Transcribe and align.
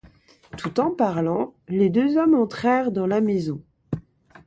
Tout 0.57 0.79
en 0.79 0.89
parlant, 0.89 1.53
les 1.67 1.89
deux 1.91 2.17
hommes 2.17 2.33
entrèrent 2.33 2.91
dans 2.91 3.05
la 3.05 3.21
maison. 3.21 3.61